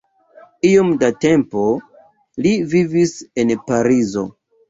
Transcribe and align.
Iom 0.69 0.87
da 1.03 1.09
tempo 1.25 1.65
li 2.45 2.55
vivis 2.73 3.13
en 3.43 3.55
Parizo. 3.69 4.27